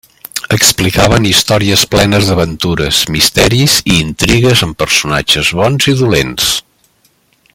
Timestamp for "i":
3.93-3.99, 5.93-5.97